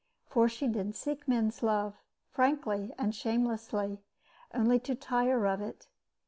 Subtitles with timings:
[0.25, 1.93] For she did seek men's love,
[2.31, 3.99] frankly and shamelessly,
[4.51, 5.89] only to tire of it.